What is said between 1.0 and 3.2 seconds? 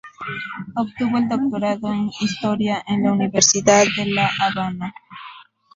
el doctorado en Historia en la